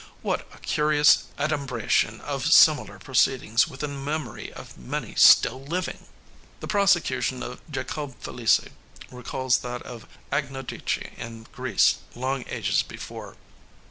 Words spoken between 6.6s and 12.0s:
prosecution of Jacobe Felicie recalls that of Agnodice in Greece